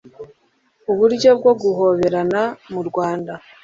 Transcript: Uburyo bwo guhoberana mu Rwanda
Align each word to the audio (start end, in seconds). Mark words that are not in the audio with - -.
Uburyo 0.91 1.29
bwo 1.39 1.53
guhoberana 1.61 2.41
mu 2.71 2.81
Rwanda 2.87 3.33